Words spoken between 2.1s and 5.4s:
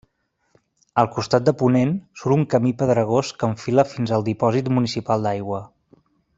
surt un camí pedregós que enfila fins al dipòsit municipal